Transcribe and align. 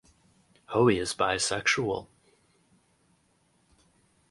Hoey 0.69 0.97
is 0.97 1.13
bisexual. 1.13 2.07